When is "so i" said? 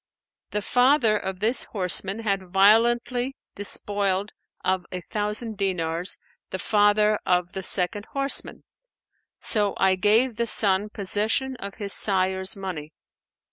9.39-9.93